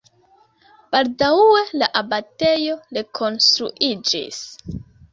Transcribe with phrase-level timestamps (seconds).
[0.95, 4.45] Baldaŭe la abatejo rekonstruiĝis.